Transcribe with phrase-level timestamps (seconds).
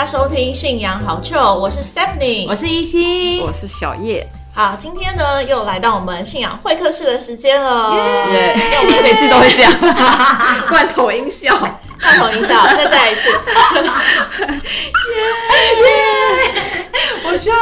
[0.00, 4.26] 家收听《信仰好臭》，我是 Stephanie，我是依稀，我是小叶。
[4.54, 7.94] 好，今天呢又来到我们信仰会客室的时间了。
[7.94, 8.56] 耶！
[8.80, 9.70] 我们每次都会这样，
[10.70, 11.54] 罐头音效，
[12.00, 13.28] 罐头音效，再再一次。
[15.84, 15.92] 耶！
[17.26, 17.52] 我笑。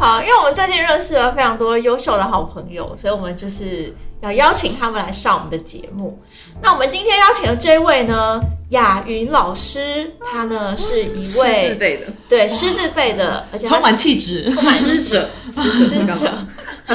[0.00, 6.18] 好，因为我们最近认识了非常多优秀的好朋友，所以我们就是要邀请他们来上我们的节目。
[6.62, 16.32] 那我们今天邀请的这位呢，雅云老师，他呢是一位的，对师字辈的，而且充满气质，充满师者，师者，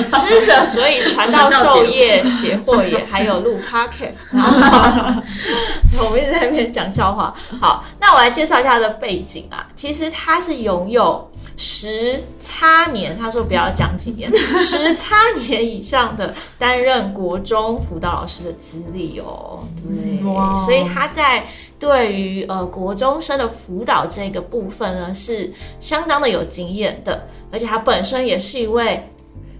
[0.03, 7.33] 师者，所以传道授业解惑也，还有录 podcast，我们一直在那边讲笑话。
[7.59, 11.29] 好，那我来介绍一下他的背景啊，其实他是拥有。
[11.59, 19.63] 十差年，他说不要讲几年， 十差年以上的担任国中辅导老师的资历哦。
[19.83, 20.19] 对，
[20.63, 21.47] 所以他在
[21.79, 29.09] 对于呃国中生的辅导这个部分呢，是相当的有经验的，而且他本身也是一位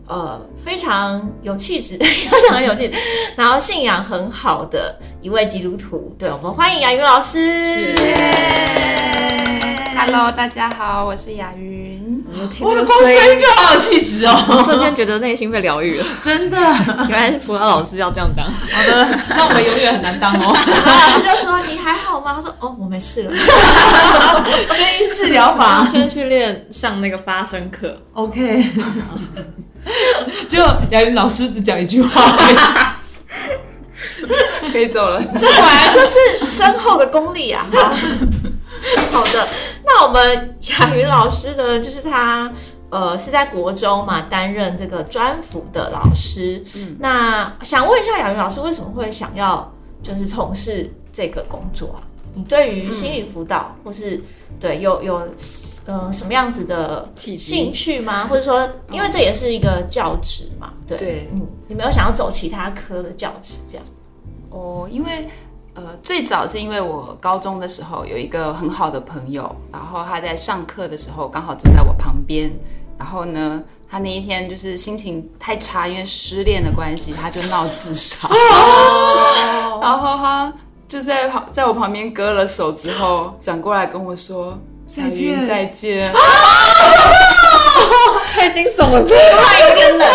[0.07, 2.95] 呃非常有气质、 非常有气质，
[3.35, 6.15] 然后信仰很好的一位基督徒。
[6.17, 7.93] 对我们欢迎雅云老师。
[9.95, 11.96] Hello，大家好，我是雅云。
[12.61, 16.05] 我的声音就好有气质哦， 瞬间觉得内心被疗愈了。
[16.21, 16.57] 真的，
[17.09, 18.45] 原来辅导老师要这样当。
[18.71, 20.55] 好的，那我们永远很难当哦。
[20.55, 27.97] 老师就说：“你还好吗？”他说：“哦，我没事了。”声音治疗法，先去练上那个发声课。
[28.13, 28.63] OK。
[30.49, 30.59] 就
[30.91, 32.99] 雅云老师只讲一句话，
[34.71, 35.21] 可以走了。
[35.39, 37.65] 这果然就是深厚的功力啊！
[39.11, 39.47] 好的，
[39.89, 41.79] 那我们雅云老师呢？
[41.79, 42.53] 就是他
[42.89, 46.61] 呃是在国中嘛，担任这个专辅的老师。
[46.75, 52.03] 嗯，那想问一下雅云老师，为什么会想要就是从事这个工作啊？
[52.35, 54.21] 你对于心理辅导或是
[54.59, 55.27] 对有有
[55.85, 58.27] 呃什么样子的兴趣吗？
[58.27, 60.73] 或者说，因为这也是一个教职嘛？
[60.85, 63.85] 对，嗯，你没有想要走其他科的教职这样？
[64.49, 65.29] 哦，因为。
[65.77, 72.51] 呃，最早是因为我高中的时候有一个很好的朋友，然后他在上课的时候刚好坐在我旁边，
[72.97, 78.27] 然后呢，他那一天就是心情太差，因为失恋的关系，他就闹自杀，
[79.79, 80.51] 然后他
[80.89, 84.57] 就在旁在我旁边割了手之后，转过来跟我说
[84.89, 85.47] 再见。
[85.47, 86.11] 再见，
[88.33, 90.07] 太惊悚了，太有点冷，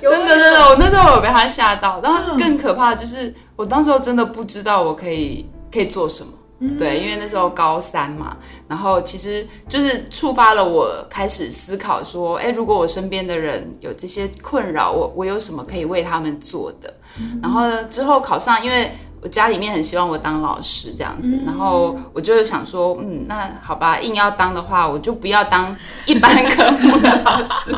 [0.00, 3.34] 真的真的，我那时候有被他吓到，然后更可怕的就是。
[3.56, 6.32] 我当时候真的不知道我可以可以做什么，
[6.76, 16.92] 对，因为那时候高三嘛，然后其实就是触发了我开始思考说，哎，如果我身边的人有这些困扰，我我有什么可以为他们做的？
[17.40, 18.90] 然后之后考上，因为
[19.24, 25.74] 我家里面很希望我当老师这样子，然后我就想说，嗯，那好吧，硬要当的话，我就不要当
[26.04, 27.74] 一般科目的老师，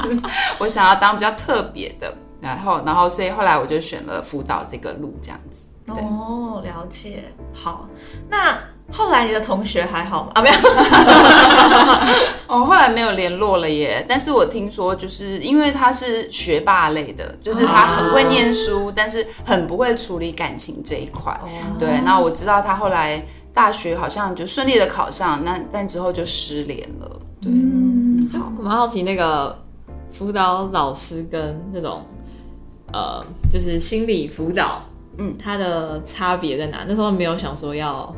[0.58, 2.12] 我想要当比较特别的。
[2.38, 5.66] 然后，然后，所以后来我就选了辅导这个路，这样子。
[5.86, 7.32] 哦，了解。
[7.54, 7.88] 好，
[8.28, 8.58] 那
[8.92, 10.30] 后来你的同学还好吗？
[10.34, 10.56] 啊，没有。
[12.46, 14.04] 哦，后来没有联络了耶。
[14.08, 21.38] 但是我听说，就是因为他是学霸类的，就是他很会念书，但是很不会处理感情这一块。
[21.78, 22.00] 对。
[22.04, 27.10] 那我知道他后来大学好像就顺利的考上，那但之后就失联了。
[27.42, 27.50] 对。
[27.50, 29.58] 嗯好，我蛮好奇那个
[30.12, 32.02] 辅导老师跟那种。
[32.92, 33.20] 呃，
[33.50, 34.80] 就是心理辅导，
[35.18, 36.84] 嗯，它的差别在哪？
[36.86, 38.14] 那时候没有想说要。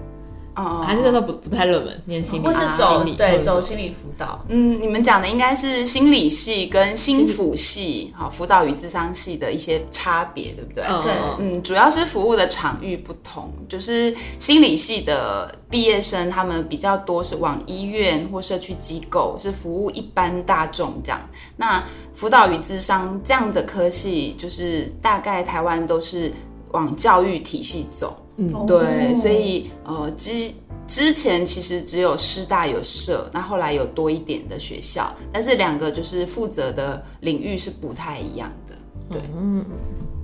[0.85, 4.45] 还是那时候不不太热门，念心理，或是走对走心理辅导。
[4.49, 10.85] 嗯，你们讲的应该是心理系跟心辅系，好辅导与智商系的一些差别，对不对？
[11.03, 21.21] 对，嗯，主要是服务的场域不同，就是心理系的毕业生，他们比较多是往医院或社区机构，是服务一般大众这样。
[21.57, 21.84] 那
[22.15, 26.33] 辅导与智商这样的科系，就是大概台湾都是
[26.72, 28.16] 往教育体系走。
[28.39, 30.51] 嗯，对，所以呃之
[30.87, 38.77] 之前其实只有师大有设，那后来有多一点的学校，但是两个就是负责的领域是不太一样的。
[39.11, 39.65] 对，嗯，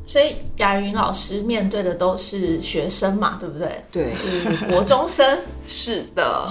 [0.06, 3.84] 所以雅云老师面对的都是学生嘛，对不对？
[3.90, 5.38] 对，是国中生。
[5.66, 6.48] 是的，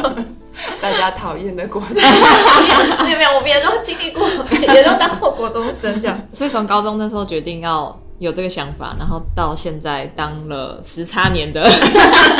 [0.82, 3.04] 大家讨厌的国中生。
[3.04, 6.20] 没有没有，我们也都经历过，也都当过国中生这样。
[6.34, 7.98] 所以从高中那时候决定要。
[8.24, 11.70] 有这个想法，然后到现在当了十差年的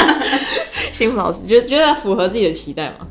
[0.93, 3.07] 幸福老师，觉得觉得符合自己的期待吗？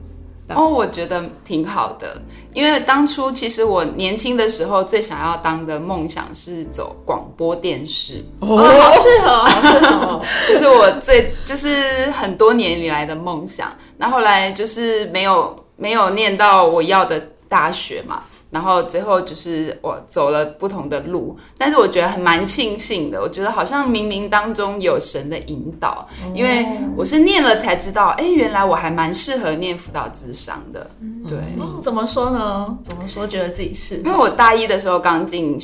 [0.55, 2.21] 哦，我觉得挺好的，
[2.53, 10.21] 因为当初其实我年轻的时候最想要当的梦想是走广播电视，哦，好适合，好适合。
[10.47, 13.71] 这是我最就是很多年以来的梦想。
[13.97, 18.21] 那后来就是没有没有念到我要的大学嘛。
[18.53, 23.19] 然后最后就是我走了不同的路，但是我觉得还蛮庆幸的。
[23.19, 30.87] 我觉得好像冥冥当中有神的引导，因为我是念了才知道，哎，原来我还蛮适合念辅导智商的。
[31.27, 31.39] 对，
[31.81, 32.77] 怎么说呢？
[32.83, 33.97] 怎么说觉得自己是？
[33.97, 35.59] 因为我大一的时候刚进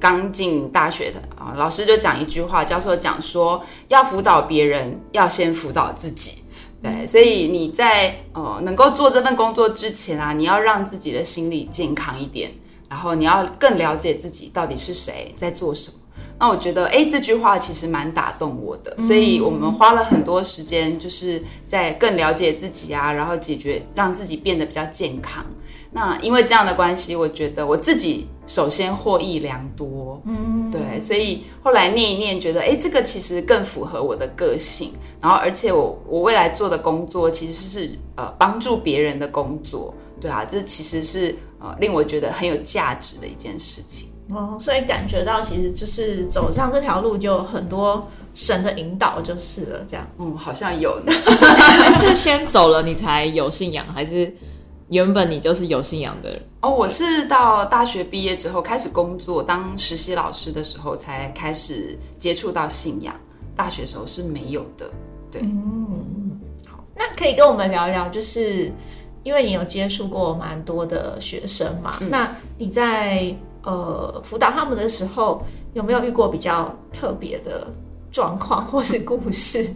[0.00, 6.43] 刚进大学的啊，老师就讲一句话，教授讲说，要辅导别人，要先辅导自己。
[6.84, 12.52] 对，所以你在呃能够做这份工作之前啊，你要让自己的心理健康一点，
[12.90, 15.96] 然后你要更了解自己到底是谁在做什么。
[16.38, 25.42] 那我觉得，哎，这句话其实蛮打动我的，所以我们花了很多时间，就是在更了解自己啊，然后解决让自己变得比较健康。
[25.96, 34.90] 那因为这样的关系，我觉得我自己首先获益良多，嗯，对，所以后来念一念，觉得哎，这个其实更符合我的个性。
[35.20, 44.58] 然后，而且我我未来做的工作其实是呃帮助别人的工作，对啊，这其实是呃令我觉得很有价值的一件事情哦。
[44.58, 50.04] 所以感觉到其实就是走上这条路就很多神的引导就是了，这样。
[50.18, 51.00] 嗯，好像有。
[52.02, 54.30] 是先走了你才有信仰，还是
[54.94, 56.40] 原本你就是有信仰的人？
[56.60, 63.12] 哦，我是到大学毕业之后开始工作当实习老师的时候才开始接触到信仰，
[63.56, 64.88] 大学时候是没有的。
[65.32, 68.72] 对，嗯，好，那可以跟我们聊一聊，就是
[69.24, 75.42] 因为你有接触过蛮多的学生嘛，那你在呃辅导他们的时候，
[75.72, 77.66] 有没有遇过比较特别的
[78.14, 79.68] 状况或是故事？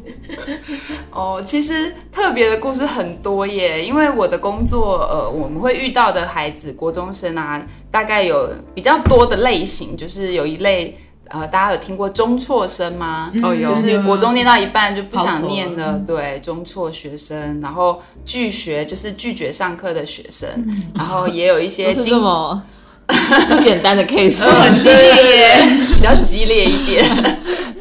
[1.10, 10.96] 哦，其实特别的故事很多耶，因为我的工作，呃，我们会遇到的孩子，国中生啊，大概有比较多的类型，就是有一类。
[11.30, 13.30] 呃，大家有听过中辍生吗？
[13.42, 20.48] 哦，有，就是国中念到一半就不想念的，对，中辍学生，然后拒学，就是拒绝上课的学生，
[20.94, 22.62] 然后也有一些 这么
[23.06, 25.60] 不简单的 case，很激烈，
[25.96, 27.04] 比较激烈一点，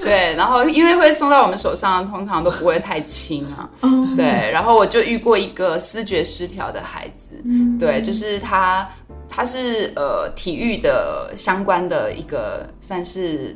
[0.07, 3.69] 对，然后因为会送到我们手上，通常都不会太轻啊，
[4.15, 7.36] 对，然后我就遇过一个思觉失调的孩子，
[7.80, 8.88] 对，就是他。
[9.30, 13.56] 他是呃体育的相关的一个算是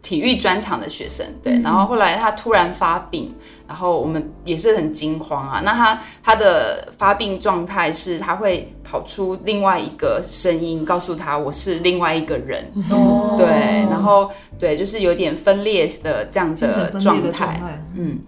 [0.00, 1.60] 体育专场的学生，对。
[1.60, 3.32] 然后后来他突然发病，
[3.70, 5.60] 然后我们也是很惊慌啊。
[5.64, 12.68] 那他他的发病状态是他会跑出另外一个声音，告诉他我是另外一个人，
[13.38, 13.46] 对。
[13.88, 14.28] 然后
[14.58, 17.60] 对，就是有点分裂的这样的状态，
[17.96, 18.18] 嗯。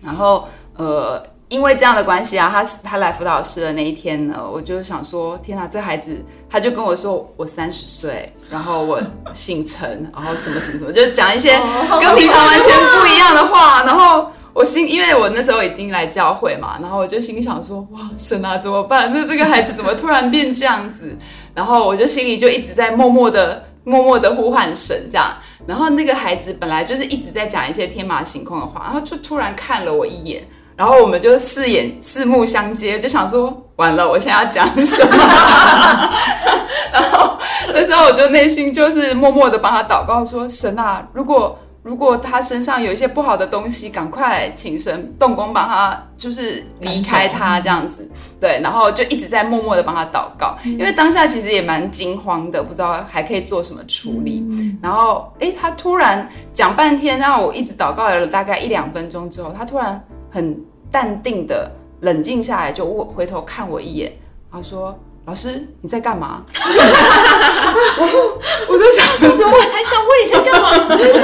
[0.00, 0.46] 然后
[0.76, 1.20] 呃。
[1.50, 6.14] 因为这样的关系啊，他他来辅导室的那一天呢，我就想说，天哪，这孩子，
[6.46, 9.00] 他就跟我说，我三十岁，然后我
[9.32, 12.70] 姓陈，然后什么什么什么，就讲一些跟平常完全
[13.00, 19.12] 不一样的话，然后我心，因为我那时候已经来教会嘛，然后我就心想说，哇，神啊，怎么办？
[19.14, 21.16] 那这个孩子怎么突然变这样子？
[21.54, 25.32] 然后我就心里就一直在默默的、默默的呼唤神，这样。
[25.64, 30.42] 然后那个孩子本来就是一直在讲一些天马行空的话，然后就突然看了我一眼。
[30.74, 35.16] 然后我们就四眼四目相接，就想说完了，我现在要讲什么？
[36.92, 37.38] 然后
[37.72, 41.56] 那时候我就内心就是默默的帮他祷告，说神啊，如果
[41.88, 48.06] 如果他身上有一些不好的东西，赶快请神动工帮他，就是离开他这样子。
[48.38, 54.46] 对，然后就一直在默默的帮他祷告，因为当下其实也蛮惊慌的，不知道还可以做什么处理。
[54.82, 59.98] 然后哎，他突然讲半天，然后我一直祷告了大概一两分钟之后，他突然
[60.30, 60.62] 很。
[60.90, 64.10] 淡定的冷静下来，就我回头看我一眼，
[64.50, 66.42] 他说：“老师，你在干嘛？”
[68.66, 69.04] 我就想
[69.36, 70.70] 说，我还想问你在干嘛？
[70.96, 71.20] 真的，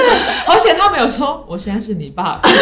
[0.47, 2.39] 而且他没有说，我现在是你爸。
[2.45, 2.53] 没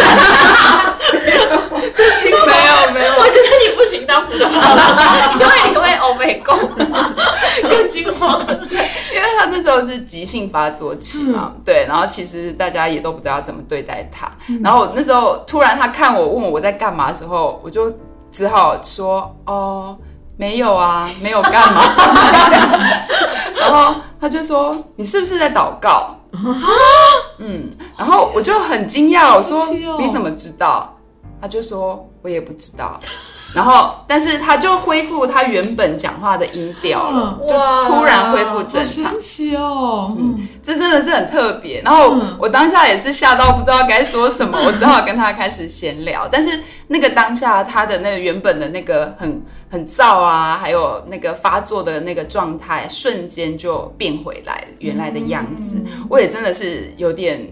[2.30, 6.56] 有没有，我觉得你不行当辅导因为你会欧美共，
[7.68, 8.40] 更惊慌。
[9.12, 14.30] 因为他那时候是急性发作期嘛，对，然后其实大家也都不知道怎么对待他。
[14.62, 17.92] 然后那时候突然他看我问我我在干嘛的时候，我就
[18.30, 19.96] 只好说哦，
[20.42, 21.80] 没有啊，没有干嘛。
[23.56, 26.16] 然后他就说你是不是在祷告？
[27.38, 29.64] 嗯，然后我就很惊讶，我说
[30.00, 30.92] 你怎么知道？
[31.40, 32.98] 他就说我也不知道。
[33.54, 37.54] 然后，但是他就恢复他原本讲话的音调了，就
[37.88, 38.86] 突然恢复正常。
[38.86, 40.14] 神奇哦！
[40.18, 41.82] 嗯，这真的是很特别。
[41.82, 46.28] 然后我当下也是吓到不知道该说什么， 我只好跟他开始闲聊。
[46.30, 55.76] 但是那个当下他的那个原本的那个很很燥啊，还有那个发作的那个状态，瞬间就变回来原来的样子。
[56.08, 57.46] 我也真的是有点。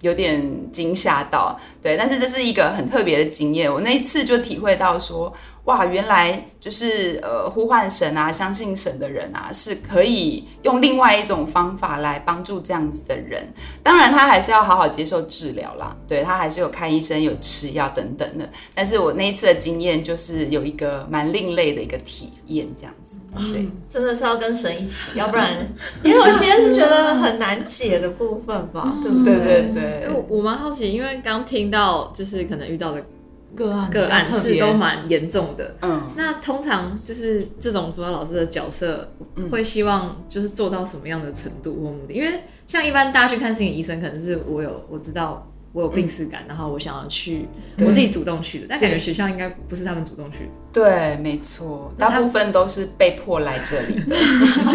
[0.00, 0.42] 有点
[0.72, 3.72] 惊吓到，对，但是这是一个很特别的经验。
[3.72, 5.32] 我那一次就体会到说，
[5.64, 13.46] 哇，原来就是呃呼唤神啊，相信神的人啊，是可以用另外一种方法来帮助这样子的人。
[13.82, 18.48] 当然，他还是要好好接受治疗啦，对他还是有看医生、有吃药等等的。
[18.74, 23.18] 但是我那一次的经验就是有一个蛮另类的一个体验，这样子。
[23.52, 25.48] 对，真的是要跟神一起， 要不然
[26.02, 29.34] 也有些是觉得很难解的部分吧，对不对？
[29.36, 30.08] 对对对。
[30.12, 33.04] 我我蛮好奇，因为刚听到就是可能遇到的
[33.54, 39.12] 个案个案是都蛮严重的，嗯，那通常就是这种辅导老师的角色
[39.50, 42.14] 会希望就是做到什么样的程度或目的？
[42.14, 45.46] 因为像一般大家去看心理医生，可能是我有我知道。
[45.72, 47.46] 我有病耻感，然后我想要去，
[47.78, 50.50] 我自己主动去的，但感觉学校应该不是他们主动去。
[50.72, 54.16] 对，没错，大部分都是被迫来这里的，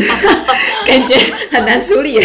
[0.87, 1.17] 感觉
[1.51, 2.17] 很难处理。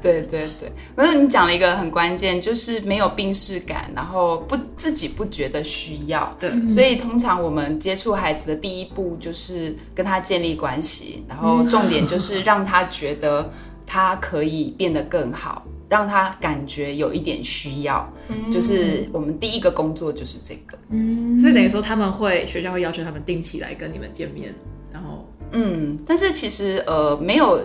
[0.00, 6.34] 对对对，可是你讲了一个很关键，就是没有病视感，然后不自己不觉得需要。
[6.38, 13.50] 对，所以通常我们接触孩子的第一步就是跟他建立关系，然后重点就是让他觉得
[13.86, 15.64] 他可以变得更好。
[15.90, 18.52] 让他感觉有一点需要，嗯。
[18.52, 21.38] 就是我们第一个工作就是这个，嗯。
[21.38, 24.54] 所以等于说他们会学校会要求他们定期来跟你们见面，
[24.92, 27.58] 然后嗯，但是其实呃没有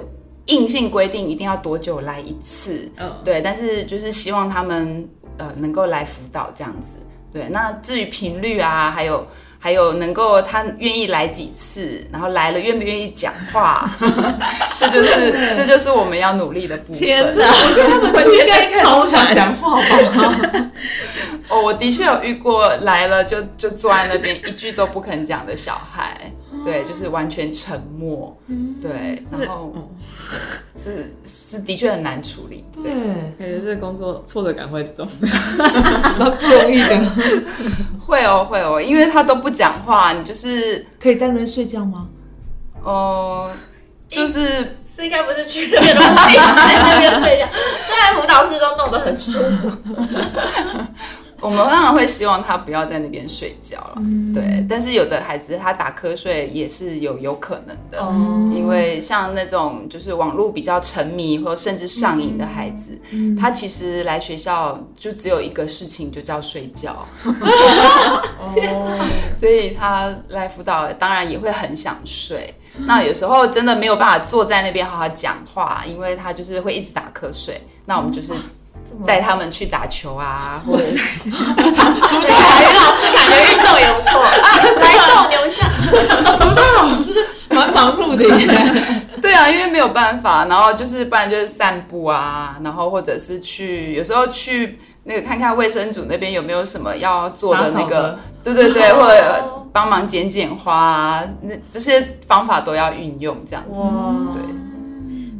[0.48, 5.08] 硬性规定一定要多久来一次，嗯，对，但是就是希望他们
[5.38, 6.98] 呃能够来辅导这样子，
[7.32, 9.26] 对，那至于频率啊，还有。
[9.64, 13.90] 还有能够他愿意来几次，然后来了愿不愿意讲话，
[14.78, 17.00] 这就是 这就是我们要努力的部分。
[17.00, 20.70] 天哪，我觉得他们应该超想讲话吧？
[21.48, 26.30] 哦，我的确有遇过来了就就坐在那边一句都不肯讲的小孩。
[26.64, 28.36] 对，就是完全沉默。
[28.82, 29.74] 对，然后
[30.76, 32.66] 是是的确很难处理。
[32.82, 32.92] 对，
[33.38, 35.08] 感觉这工作挫折感会重，
[36.18, 37.12] 蛮不容易的。
[38.00, 42.08] 会哦，会哦，因为他都不讲话，你就是 可以在那边睡觉吗？
[42.84, 43.50] 哦，
[44.08, 47.48] 就是是应该不是去那边在那边睡觉，
[47.84, 49.72] 虽然辅导室都弄得很舒服。
[51.44, 54.02] 我们当然会希望他不要在那边睡觉了，
[54.34, 54.66] 对。
[54.70, 58.00] 但是有的孩子他打瞌睡也是有有可能的，
[58.56, 62.98] 因为像那种就是网络比较沉迷或甚至上瘾的孩子，
[63.38, 67.06] 他其实来学校就只有一个事情，就叫睡觉。
[68.40, 69.06] 哦，
[69.38, 72.54] 所以他来辅导当然也会很想睡。
[72.88, 77.62] 那有时候真的没有办法坐在那边好好讲话，因为他就是会一直打瞌睡。
[77.86, 78.34] 那我们就是。
[79.06, 80.84] 带他们去打球啊，或者，
[81.24, 82.34] 辅导
[82.74, 84.22] 老师感觉运动也不错，
[84.80, 85.68] 来动留下。
[86.38, 87.14] 辅导老师？
[87.50, 88.48] 蛮忙碌的耶。
[89.22, 103.80] 对啊，因为没有办法，然后就是不然就是散步啊，然后或者是去，有时候去那个看看卫生组那边有没有什么要做的那个，对对对，或者帮忙剪剪花啊，那这些方法都要运用这样子，
[104.34, 104.63] 对。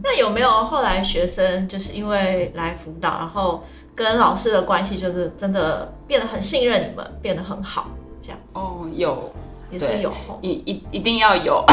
[0.04, 3.64] 那有没有后来学生就是因为来辅导，然后
[3.96, 7.88] 跟老师的关系就是真的变得很信任你们，变得很好，
[8.22, 8.38] 这样？
[8.52, 9.32] 哦，有，
[9.72, 11.64] 也是有，一一一定要有。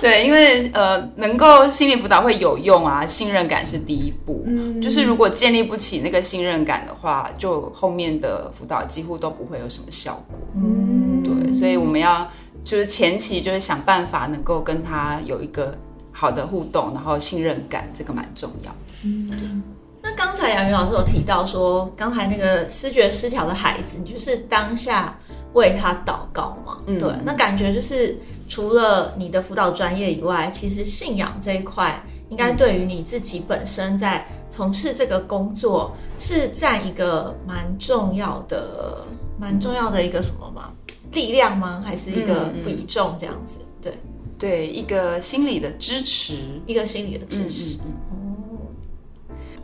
[0.00, 4.44] 对，因为呃，能够心理辅导会有用啊，信任感是第一步。
[4.46, 10.38] 嗯，就是如果建立不起那个信任感的话，就后面的辅导几乎都不会有什么效果。
[10.54, 12.30] 嗯，对，所以我们要
[12.64, 15.76] 就是前期就是想办法能够跟他有一个。
[16.18, 18.74] 好的互动，然后信任感，这个蛮重要。
[19.04, 19.62] 嗯，
[20.02, 25.16] 那刚才杨云老师有提到说，刚才那个视觉失调的孩子，你就是当下
[25.52, 26.78] 为他祷告嘛？
[26.86, 27.08] 嗯，对。
[27.24, 39.06] 那感觉就是除了你的辅导专业以外，其实信仰这一块，应该对于你自己本身在从事这个工作，是占一个蛮重要的、
[39.38, 40.72] 蛮重要的一个什么吗？
[41.12, 41.80] 力量吗？
[41.86, 43.58] 还是一个比重这样子？
[43.80, 43.96] 对。
[44.38, 46.34] 对一个心理的支持，
[46.66, 47.78] 一个心理的支持。
[47.78, 48.68] 哦，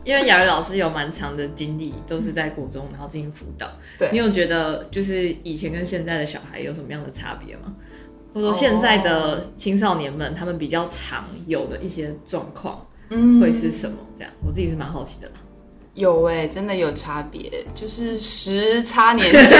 [0.03, 3.67] 因为雅瑞老师有蛮长的经历，都是在国中，然后进行辅导。
[3.97, 7.73] 对你有觉得就是以前跟现在的小孩有什么样的差别吗？
[8.33, 13.95] 或者说现在的青少年们他们比较常有的一些状况，嗯，会是什么？
[14.17, 15.31] 这样我自己是蛮好奇的。
[15.95, 19.57] 有哎、真的有差别，就是时差年前。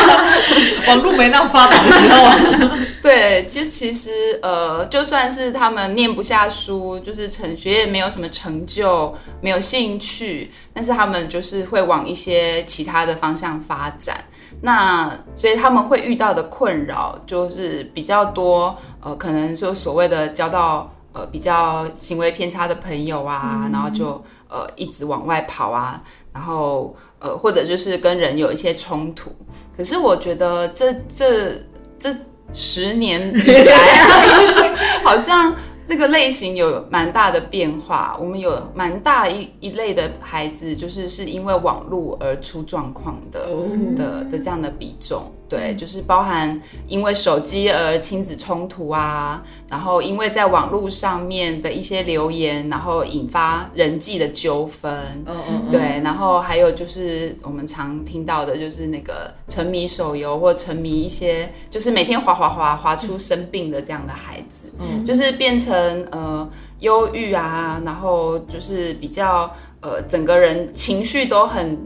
[0.86, 14.22] 网络没那么发达的时候啊， 对，其实其实呃，就算是他们念不下书，就是成学业没有什么成就，没有兴趣，但是他们就是会往一些其他的方向发展。
[14.60, 29.30] 那所以他们会遇到的困扰就是比较多，呃，可能说所谓的交到呃比较行为偏差的朋友啊，然后就呃一直往外跑啊，然后呃或者就是跟人有一些冲突。
[29.76, 31.52] 可是我觉得这这
[31.98, 32.14] 这
[32.52, 35.54] 十年以来啊， 好像
[35.86, 38.16] 这个类型有蛮大的变化。
[38.20, 43.48] 我们有蛮大一一类的孩子，就是是因为网络而出状况的、
[43.96, 45.30] 的的这样的比重。
[45.48, 54.92] 对，就是包含因为手机而亲子冲突啊，然后因为在网络上面的一些留言，然后引发人际的纠纷。
[55.24, 65.04] 嗯嗯对，然后还有就是我们常听到的，就是那个沉迷手游或沉迷一些，就是每天滑滑滑滑出生病的这样的孩子，嗯。
[65.04, 66.48] 就是变成呃
[66.80, 69.48] 忧郁啊，然后就是比较
[69.80, 71.78] 呃整个人情绪都很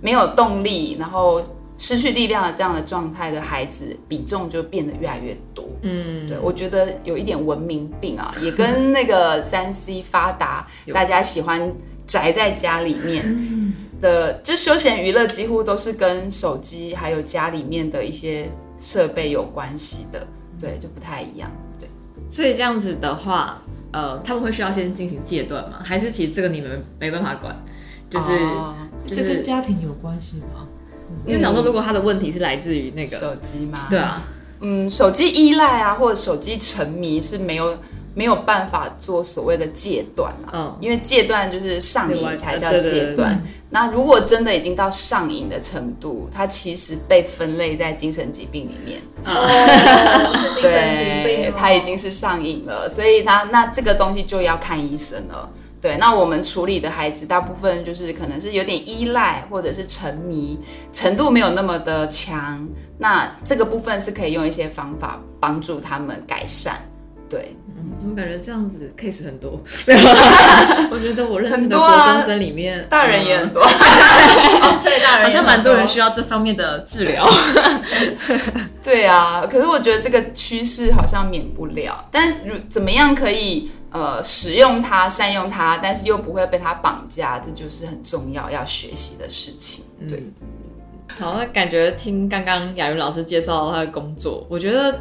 [0.00, 1.40] 没有动力，然后
[1.80, 5.66] 失去力量的这样的状态的孩子，比重就变得越来越多。
[5.80, 11.74] 嗯，对，我觉得有一点文明病啊，也跟那个三 C 发达， 大家喜欢
[12.06, 20.26] 宅在家里面的，就休闲娱乐几乎都是跟手机还有家里面的一些设备有关系的，
[20.60, 21.50] 对，就不太一样。
[21.78, 21.88] 对，
[22.28, 25.78] 所以这样子的话，呃，他们会需要先进行戒断吗？
[25.82, 27.56] 还是其实这个你们没办法管？
[28.10, 28.74] 就是、哦
[29.06, 30.68] 就是这跟家庭有关系吗？
[31.26, 33.86] 因为想说，如果他的问题是来自于那个，手机吗？
[33.90, 34.22] 对啊，
[34.60, 37.76] 嗯，手机依赖啊，或者手机沉迷是没有
[38.14, 40.50] 没有办法做所谓的戒断啊。
[40.52, 43.42] 嗯，因为戒断就是上瘾才叫戒断。
[43.72, 49.00] 那如果真的已经到上瘾的程度，它其实被分类在精神疾病里面。
[49.24, 49.46] 哦，
[50.42, 55.48] 是精神疾病 对哦，它已经是上瘾了，所以它那这个东西就要看医生了。
[55.80, 60.58] 对，那我们处理的孩子大部分就是可能是有点依赖或者是沉迷，
[60.92, 62.68] 程度没有那么的强。
[62.98, 66.76] 那这个部分是可以用一些方法帮助他们改善。
[67.30, 67.54] 对，
[67.96, 69.52] 怎么感觉这样子 case 很多？
[70.90, 73.62] 我觉得我认识的很多啊国中生里面， 大人也很嗯多。
[74.82, 76.00] 对大人好像蛮多人需要。
[76.00, 77.28] 要这方面的治疗。
[78.82, 82.08] 对啊，可是我觉得这个趋势好像免不了。
[82.10, 89.84] 但如怎么样可以呃使用它、善用它，但是又不会被它绑架，这就是很重要要学习的事情。
[90.08, 90.26] 对，
[91.18, 94.98] 好，那感觉听刚刚雅云老师介绍他的工作，我觉得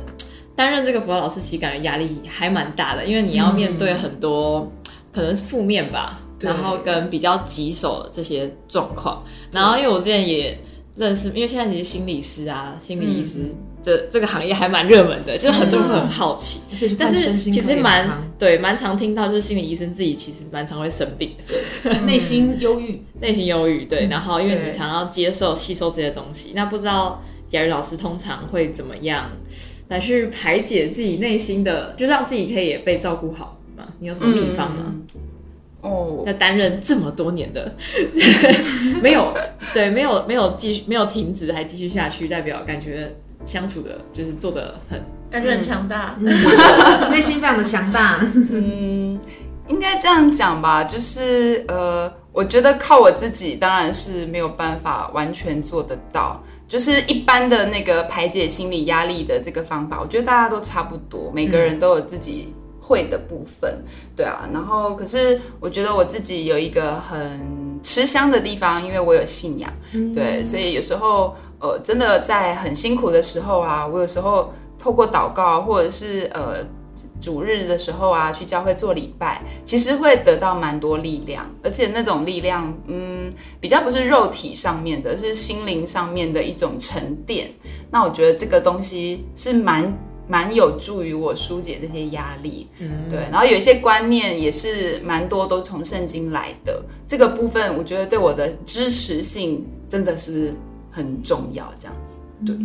[0.59, 4.69] 担任这个辅导老师其实感觉压力还蛮大的，因为你要面对很多、
[5.09, 9.23] 可能是负面吧，然后跟比较棘手的这些状况。
[9.53, 10.59] 然后因为我之前也
[10.97, 16.59] 认识，因为现在其实心理师啊、心理医师这、这个行业还蛮热门的，就是很多人很好奇。
[16.97, 21.37] 但是其实蛮常对，蛮常听到就是心理医生自己其实蛮常会生病
[21.83, 29.31] 的， 内心忧郁， 内心忧郁，对，然后因为你常要接受、吸收这些东西，那不知道雅宇老师通常会怎么样
[29.89, 33.83] 来去排解自己内心的，就让自己可以也被照顾好吗？
[33.99, 34.95] 你有什么秘方吗？
[35.81, 37.73] 哦，在担任这么多年的，
[39.01, 39.33] 没有
[39.73, 46.17] 对，没有没有继续没有停止，还继续下去，代表感觉相处的就是做的很感觉很强大。
[47.09, 48.19] 内心非常的强大。
[48.51, 49.17] 嗯，
[49.69, 56.43] 应该这样讲吧，就是呃，我觉得靠我自己当然是没有办法完全做得到。
[56.69, 63.83] 就是一般的那个排解心理压力的这个方法，我觉得大家都差不多，每个人都有自己会的部分，
[64.15, 64.47] 对啊。
[64.53, 69.73] 然后，可是我觉得我自己有一个很吃香的地方，因为我有信仰，
[70.13, 76.57] 对，所以有时候呃，真的在很辛苦的时候啊，我有时候透过祷告或者是呃
[77.21, 87.51] 主日的时候啊，去教会做礼拜，其实会得到蛮多力量，而且那种力量，嗯，比较不是肉体上面的，是心灵上面的一种沉淀。
[87.91, 89.93] 那我觉得这个东西是蛮
[90.27, 93.19] 蛮有助于我疏解这些压力，嗯，对。
[93.31, 100.53] 然后有一些观念也是蛮多都从圣经来的，这个部分我觉得对我的支持性真的是
[100.91, 102.55] 很重要，这样子，对。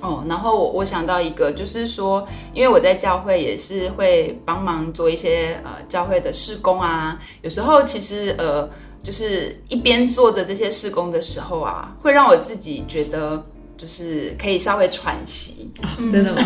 [0.00, 8.68] 哦，然后我我想到一个，就是说，因为我在教会也是会帮忙做一些呃教会的施工啊，有时候其实呃
[9.02, 13.44] 就是一边做着这些施工的时候啊，会让我自己觉得
[13.76, 15.72] 就是可以稍微喘息，
[16.12, 16.38] 真的吗？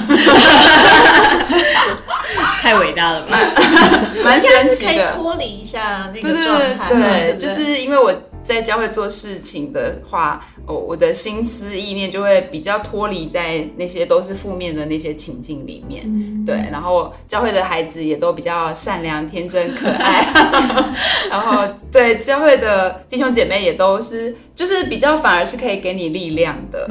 [2.63, 3.37] 太 太伟大了吧？
[4.25, 5.15] 蛮神奇可以的。
[5.17, 16.05] 脱离一下那个状态，对对，对，就是因为我在教会做事情的话，哦，我的心思意念就会比较脱离在那些都是负面的那些情境里面。
[16.45, 20.27] 对，然后教会的孩子也都比较善良、天真、可爱，
[21.31, 26.89] 然后对教会的弟兄姐妹也都是，就是比较反而是可以给你力量的。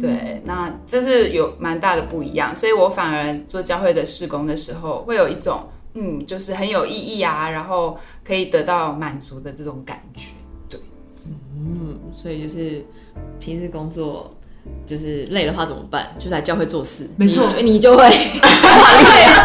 [0.00, 10.30] 对，那这是有蛮大的不一样，所以我反而做教会的事工的时候，会有一种嗯，就是很有意义啊，然后可以得到满足的这种感觉。
[11.66, 12.84] 嗯，所以就是
[13.40, 14.34] 平时工作
[14.86, 16.08] 就是累的话怎么办？
[16.18, 18.16] 就来教会做事，没错你你就会对，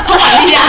[0.06, 0.62] 充满力 量，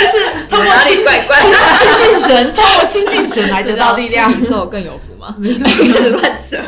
[0.00, 1.40] 就是通过亲怪怪？
[1.40, 5.34] 亲近神，通过亲近神来得到 力量比受更有福吗？
[5.38, 5.66] 没错，
[6.10, 6.58] 乱扯。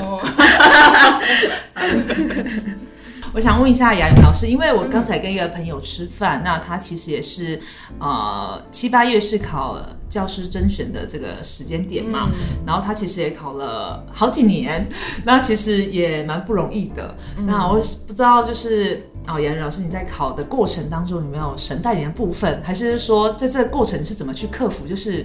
[3.39, 7.61] 哦我想问一下雅云老师，因为我刚才跟一个朋友吃饭，那他其实也是
[8.01, 12.31] 呃七八月是考教师甄选的这个时间点嘛，
[12.67, 14.89] 然后他其实也考了好几年，
[15.25, 17.15] 那其实也蛮不容易的。
[17.47, 17.75] 那我
[18.09, 24.85] 不知道就是哦，雅云老师你在考的过程当中有没有神带领的部分，还是说在这个过程你是怎么去克服？
[24.85, 25.25] 就是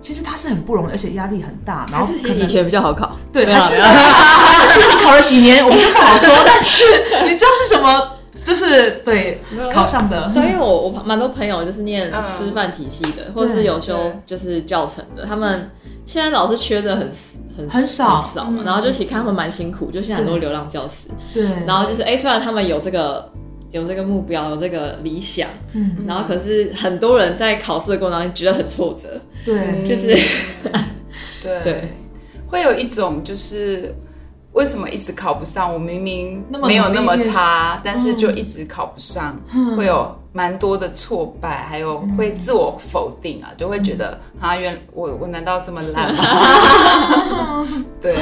[0.00, 6.32] 其实它是很不容易，而且压力很大，然后可能以前比较好考，对，没有还是没有还是其实你考了几年，我们就不好说。
[6.46, 6.84] 但是
[7.24, 8.12] 你知道是什么？
[8.44, 12.22] 就是对没有考上的，对，因为我我蛮多朋友就是念嗯。
[12.22, 15.70] 师范体系的，或者是有修就是教程的，他们
[16.06, 17.12] 现在老师缺的很
[17.58, 18.22] 很很少。
[18.22, 23.30] 很少嘛，然后就其实看他们蛮辛苦，就现在很多流浪教师，对，然后就是哎、虽然他们有这个
[23.70, 30.16] 有这个目标，有这个理想，嗯，然后可是很多人在考试的过程当中觉得很挫折，对，就是
[31.42, 31.62] 对。
[31.62, 31.88] 对，
[32.48, 33.94] 会有一种就是
[34.52, 35.72] 为什么一直考不上？
[35.72, 39.38] 我明明没有那么差，但是就一直考不上，
[39.76, 47.66] 会有蛮多的挫败，还有会自我否定啊，就会觉得啊，原我我难道这么烂吗？
[48.02, 48.16] 对。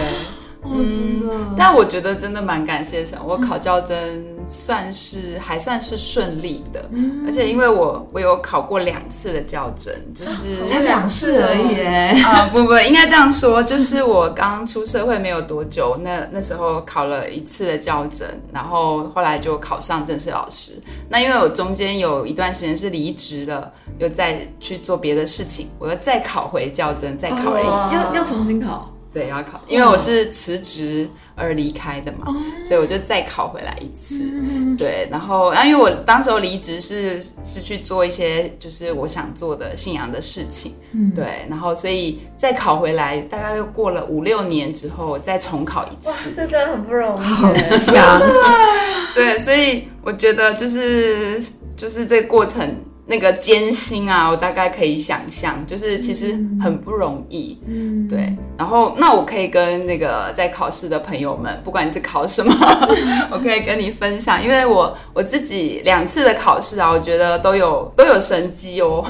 [0.62, 6.88] 哦，真的，但我觉得真的蛮感谢神，我考教真算是还算是顺利的，
[7.24, 12.20] 而且因为我我有考过两次的教真， 就是才两次而已
[12.52, 20.72] 不不，应该这样说，就是我刚出社会没有多久，那那时候考了一次的教证，然后后来就考上正式老师。
[21.08, 27.96] 那因为我中间有一段时间是离职了，又再去做别的事情，我又再考回教证，再考了一次。
[27.96, 32.26] 要要重新考，对，要考，因为我是辞职而离开的嘛，
[32.66, 34.30] 所以我就再考回来一次。
[34.76, 41.10] 对，然后，然后因为我当时候离职是是去做一些就是我想做的信仰的事情，嗯。
[41.14, 47.54] 对，然后所以再考回来，大概又过了五六年之后再重考一次，这真的很不容易好。
[47.54, 48.20] 强，
[49.14, 51.42] 对，所以我觉得就是
[51.74, 57.56] 就是这个过程那个艰辛啊，我大概可以想象，就是其实很不容易。
[57.66, 62.52] 嗯，对，然后那我可以跟那个在考试的朋友们，不管你是考什么，
[63.30, 69.04] 我可以跟你分享，因为我我自己两次的考试啊，我觉得都有都有神机哦。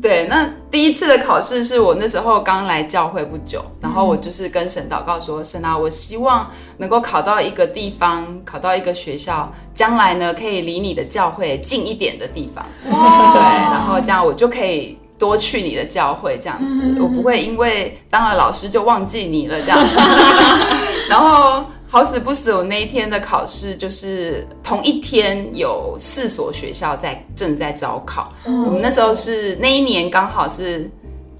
[0.00, 12.64] 对，那第一次的考试是我那时候刚来教会不久，然后我就是跟神祷告说：“神啊，我希望能够考到一个地方，考到一个学校，将来呢可以离你的教会近一点的地方。
[12.84, 19.78] 对，然后这样我就可以多去你的教会，这样子，我不会因为当了老师就忘记你了这样。
[21.10, 30.90] 然后好死不死，我那一天的考试就是同一天有四所学校在正在招考，我们那时候是那一年刚好是。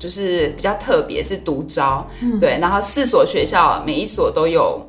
[0.00, 2.06] 就是比较特别，是独招，
[2.38, 4.80] 对，然后四所学校每一所都有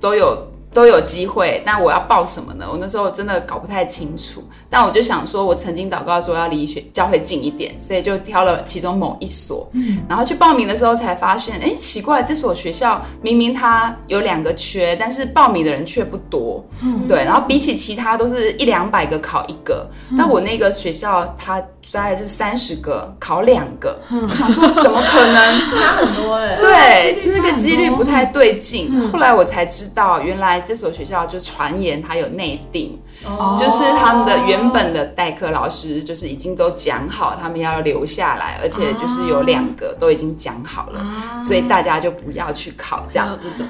[0.00, 0.34] 都有
[0.76, 2.66] 都有机会，但我要报什么呢？
[2.70, 10.04] 我那时候真的搞不太清楚，但我就想说，我曾经祷告说要离学教会近一点，所以就挑了其中某一所，嗯。
[10.06, 17.08] 然后去报名的时候才发现，哎，奇怪，这所学校明明它有两个缺，但是报名的人却不多，嗯。
[17.08, 21.58] 对，然后比起其他都是一两百个考一个，但我那个学校它
[21.92, 25.60] 大概就三十个考两个， 我想说怎么可能？
[25.70, 26.56] 差很多哎。
[26.60, 28.88] 对，这个几率不太对劲。
[28.92, 41.00] 嗯后来我才知道，原来这所学校就传言它有内定，哦就是他们的原本的代课老师就是已经都讲好，他们要留下来，而且就是有两个都已经讲好了，
[41.44, 43.38] 所以大家就不要去考这样。
[43.42, 43.66] 这种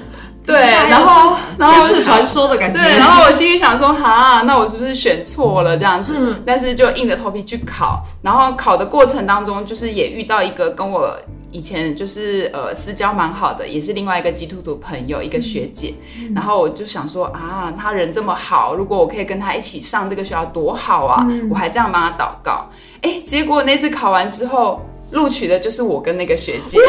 [0.47, 2.81] 对，然后然后是传说的感觉。
[2.81, 6.41] 对，然后我心里想说，哈，那我是不是选错了这样子？
[6.45, 11.13] 但是就硬着头皮去考，然后考的过程当中，就是也遇到一个跟我
[11.51, 15.93] 以前就是呃私交蛮好的，也是另外一个基督徒朋友，一个学姐。
[16.33, 21.27] 然后我就想说啊，他人这么好，如果我可以跟他一起上这个学校多好啊！
[21.49, 22.69] 我还这样帮他祷告。
[23.01, 24.81] 哎，结果那次考完之后，
[25.11, 26.79] 录取的就是我跟那个学姐。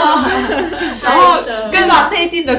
[1.02, 1.38] 然后
[1.70, 2.54] 跟把内定的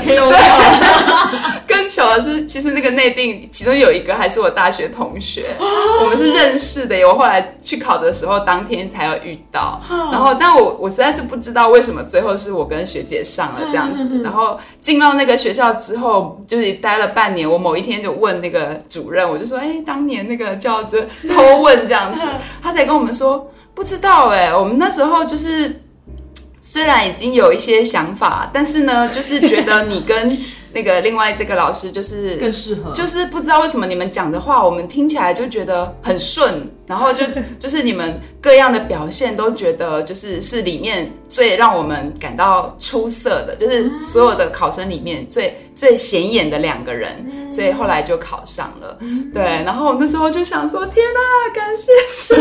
[1.68, 5.56] 更巧的是，其实那个内定其中有一个还是我大学同学，
[6.02, 7.02] 我们是认识的。
[7.08, 9.82] 我后来去考的时候，当天才有遇到。
[10.12, 14.22] 然后，但我我实在是不知道为什么最后是我跟学姐上了这样子。
[14.24, 17.50] 然后进到那个学校之后，就是待了半年。
[17.50, 22.20] 我某一天就问那个主任，我就说：“哎，当年那个叫这偷问这样子。
[22.62, 25.82] ”他才跟我们说：“不知道哎，我们那时候就是。”
[26.72, 30.40] 虽然已经有一些想法，但是呢，就是觉得你跟
[30.72, 37.26] 那个另外这个老师就是 更适合，就是不知道为什么你们讲的话，我们听起来就觉得很顺，然后就
[37.60, 48.98] 就是你们各样的表现都觉得就是是里面最让我们感到出色的，就是所有的考生里面最最显眼的两个人，所以后来就考上了。
[49.34, 52.38] 对，然后那时候就想说，天哪，感谢神，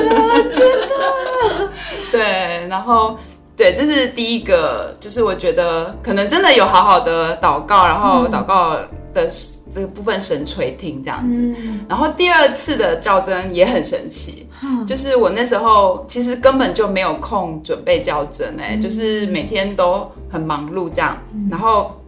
[0.55, 1.71] 真的。
[2.13, 3.19] 对，然后。
[3.61, 8.75] 对，这是第一个，就是我觉得可能真的有好好的祷告，然后祷告
[9.13, 9.29] 的
[9.75, 11.55] 这个部分神垂听这样子。
[11.87, 14.47] 然后第二次的较真也很神奇，
[14.87, 21.19] 就是我那时候其实根本就没有空准备较真，哎，就是每天都很忙碌这样。
[21.51, 22.01] 然后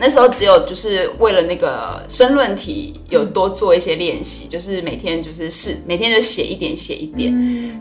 [0.00, 7.32] 那时候只有就是为了那个申论题有多做一些练习，就是每天就是试，每天就写一点写一点。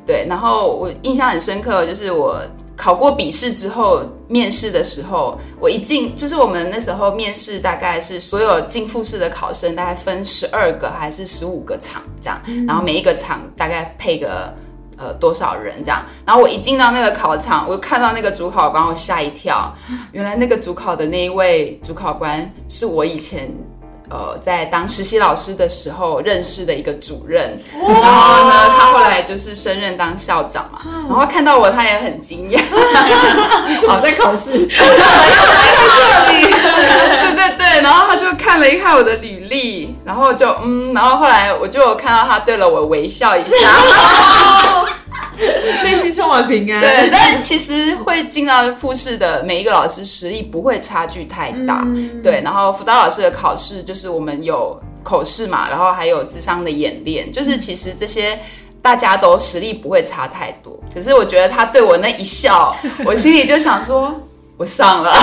[0.06, 2.40] 对，然后我印象很深刻，就是我。
[2.76, 14.52] 考过笔试之后，面试的时候，我一进就是我们那时候面试，大概是所有进复试的考生，大概分十二个还是十五个场这样，然后每一个场大概配个
[14.98, 19.76] 呃多少人这样，然后我一进到那个考场，我看到那个主考官，我吓一跳，
[20.12, 23.52] 原来那个主考的那一位主考官是我以前。
[24.12, 32.60] 呃，在当实习老师的时候认识的一个主任，然后呢，他后来就是升任当校长嘛，然后看到我，他也很惊讶。
[33.88, 36.44] 好，在考试， 在这里，
[37.22, 43.56] 对对对，然后他就看了一看我的履历，然后就嗯，然后后来我就看到他对了我微笑一下。
[45.84, 46.82] 内心充满平安。
[46.82, 51.86] 对，但其实会进到复试的每一个老师实力不会差距太大。
[52.24, 58.40] 对，然后辅导老师的考试就是我们有口试嘛，然后还有智商的演练，就是其实这些
[58.82, 60.80] 大家都实力不会差太多。
[60.94, 64.14] 可是我觉得他对我那一笑， 我心里就想说，
[64.58, 65.14] 我上了。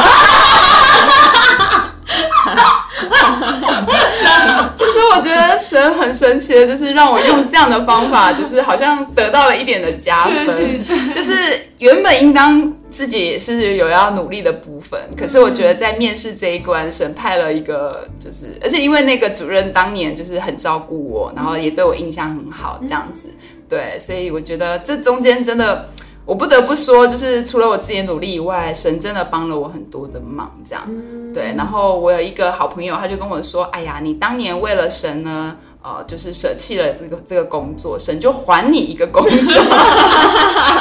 [4.77, 10.85] 就是我觉得神很神奇的，就是让我用这样的方法，就是好像得到了一点的加分。
[11.15, 11.33] 就是
[11.79, 23.29] 原本应当自己是有要努力的部分，可是我觉得在面试这一关，神派了一个，就是而且因为那个主任当年就是很照顾我，然后也对我印象很好，这样子，
[23.69, 25.89] 对，所以我觉得这中间真的。
[26.29, 30.85] 我不得不说，就是除了我自己努力以外，神真的帮了我很多的忙，这样，
[31.33, 31.55] 对。
[31.57, 39.65] 然后我有一个好朋友，他就跟我说：“哎呀，你当年为了神呢。”呃，就是舍弃了这个这个工作，神就还你一个工作，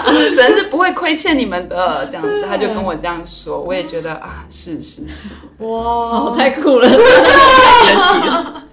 [0.07, 5.29] 就 是神是不会亏欠你们的，这样子，他就跟我这样说，我也觉得啊，是是是，
[5.59, 8.63] 哇，太酷了， 太神奇了。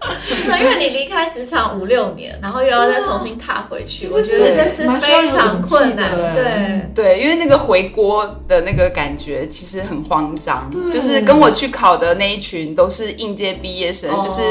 [0.46, 14.42] 对，因为你离开职场五六年，然后又要再重新踏回去，我觉得这是非常困难，对对，因为那个回锅的那个感觉其实很慌张，就是跟我去考的那一群都是应届毕业生，就是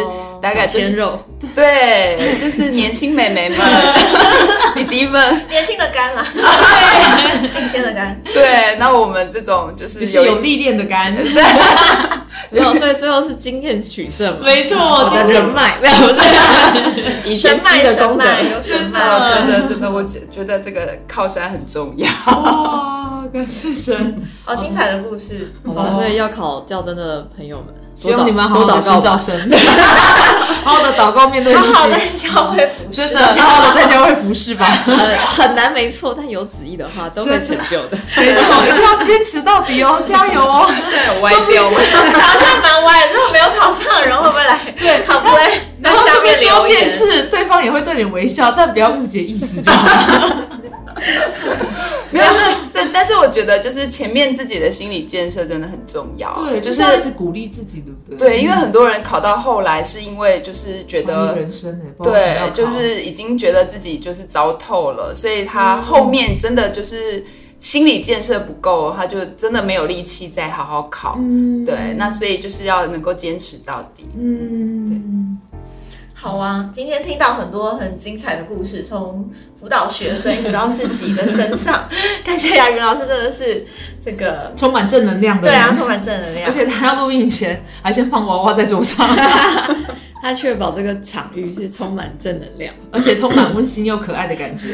[0.43, 1.17] 大概鲜肉，
[1.55, 2.35] 对。
[2.37, 3.57] 就是年轻美眉们、
[4.75, 8.21] 弟弟们，年轻的肝啦，对，新鲜的肝。
[8.25, 11.23] 对，那我们这种就是有历练的肝，对，
[12.51, 14.39] 没有，所以最后是经验取胜嘛。
[14.43, 15.79] 没错，的人脉。
[15.81, 18.25] 没有这样， 以神脉的功德，
[18.61, 18.99] 神脉，
[19.33, 22.09] 真的真的，我觉觉得这个靠山很重要。
[22.25, 25.53] 哇，感谢神，好精彩的故事。
[25.65, 27.67] 好，所以要考较真的朋友们。
[27.95, 29.33] 希望你们好好的寻找神，
[30.65, 31.61] 好好的祷告，面对自
[32.15, 34.65] 己，好好的教会服侍，真的好好的在教会服侍吧。
[35.35, 37.97] 很难，没错，但有旨意的话，都会成就的。
[38.17, 40.65] 没错，一定要坚持到底哦，加油哦！
[40.89, 41.79] 对，歪掉吗？
[42.19, 43.13] 好像蛮歪的。
[43.13, 44.57] 如果没有考上的人会不会来？
[44.79, 45.41] 对，考不会。
[45.81, 49.87] 然后下面面试，对方也会对你微笑，但不要误解意思就好。
[52.11, 56.33] 没有，那但但是我觉得就是前面自己的心理建设真的很重要。
[56.35, 58.29] 对，就就是鼓励自己，对不对？
[58.29, 67.25] 对，因为很多人考到后来是因为就是觉得人生呢，不知道为什么要对，就是已经觉得自己就是糟透了，所以他后面真的就是
[67.59, 71.15] 心理建设不够，他就真的没有力气再好好考。
[71.19, 74.05] 嗯对，那所以就是要能够坚持到底。
[74.19, 75.22] 嗯，
[76.23, 81.89] 好啊，今天听到很多很精彩的故事，从辅导学生遇到自己的身上，
[82.23, 83.67] 感觉雅云老师真的是
[84.01, 86.49] 这个充满正能量的人，对啊，充满正能量而。
[86.51, 89.05] 且他要录音前还先放娃娃在桌上，
[90.23, 92.73] 他确保这个场域是充满正能量。
[92.89, 94.67] 而且充满温馨又可爱的感觉。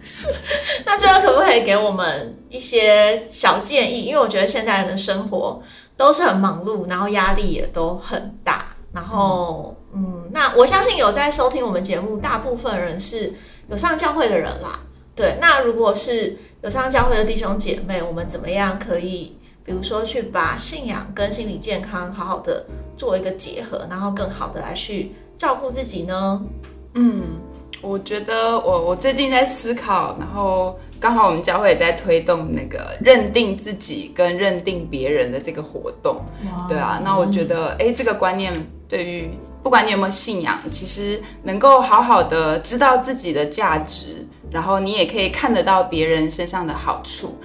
[0.84, 4.02] 那最后可不可以给我们一些小建议？
[4.02, 5.62] 因为我觉得现代人的生活
[5.96, 8.66] 都是很忙碌，然后压力也都很大。
[8.90, 13.32] 然后，嗯，那我相信有在收听我们节目，大部分人是
[13.68, 14.80] 有上教会的人啦。
[15.14, 22.64] 对，那如果是有上教会的弟兄姐妹，我们怎么样可以，比如说去把信仰跟心理健康好好的
[22.96, 26.40] 做一个结合，然后更好的来去照顾自己呢？
[26.94, 27.22] 嗯，
[27.82, 36.20] 我觉得我我最近在思考，然后刚好我们教会也在推动那个认定自己跟认定别人的这个活动。
[36.68, 38.54] 对啊，那我觉得，哎、这个观念
[38.88, 39.30] 对于
[39.62, 47.38] 不管你有没有信仰，其实能够好好的知道自己的价值，然后你也可以看得到别人身上的好处。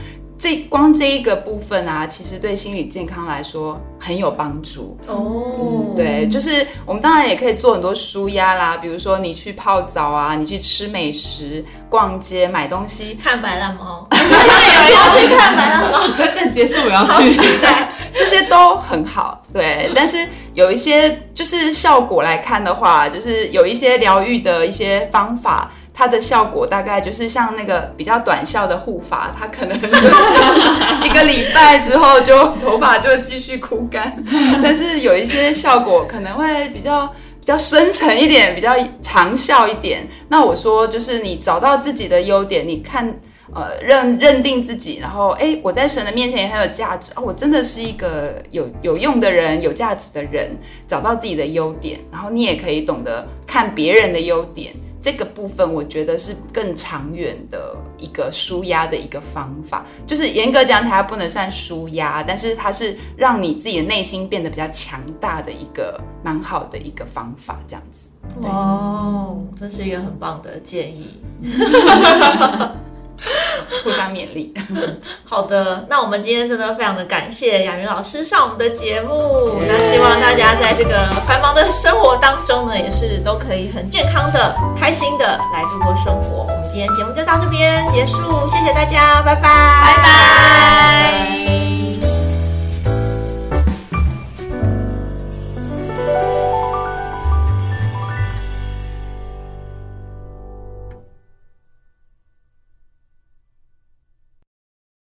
[0.44, 4.98] 这光这一个部分啊，其实对心理健康来说很有帮助。
[5.08, 16.00] 哦，对，就是我们当然也可以做很多舒压啦，比如说你去泡澡啊，你去吃美食、逛街、买东西，看白烂猫， 超去看白烂猫。
[16.36, 17.40] 但结束我要去。
[18.14, 19.90] 这些都很好，对。
[19.96, 29.96] 但是有一些就是效果来看的话，就是有一些疗愈的一些方法，它的效果大概就是像那个比较短效的护发，它可能就是
[31.06, 34.16] 一个礼拜之后就头发就继续枯干。
[34.64, 37.14] 但是有一些效果可能会比较。
[37.44, 40.08] 比较深层一点，比较长效一点。
[40.30, 43.20] 那我说，就是你找到自己的优点，你看
[43.54, 54.74] 呃认认定自己，然后哎，我在神的面前也很有价值啊、我真的是一个有有用的人，有价值的人，找到自己的优点，然后你也可以懂得看别人的优点。
[55.04, 68.08] 这个部分我觉得是更长远的一个舒压的一个方法，就是严格讲起来不能算舒压，但是它是让你自己的内心变得比较强大的一个蛮好的一个方法，这样子。
[68.44, 71.20] 哇哦，这是一个很棒的建议。
[73.84, 74.54] 互相勉励。
[75.24, 79.60] 好的，那我们今天真的非常的感谢雅云老师上我们的节目。
[79.68, 86.44] 那希望大家在这个繁忙的生活当中呢，也是都可以很健康的、开心的来度过生活。
[86.44, 91.63] 我们今天节目就到这边结束，谢谢大家，拜拜，拜拜。